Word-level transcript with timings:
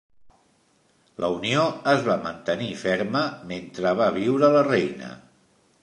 La 1.23 1.29
unió 1.33 1.67
es 1.93 2.01
va 2.09 2.17
mantenir 2.25 2.71
ferma 2.85 3.23
mentre 3.53 3.93
va 4.03 4.11
viure 4.21 4.55
la 4.57 4.69
reina. 4.73 5.17